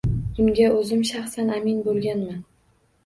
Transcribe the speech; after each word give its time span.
Bunga 0.37 0.69
o`zim 0.77 1.03
shaxsan 1.11 1.53
amin 1.59 1.85
bo`lganman 1.89 2.43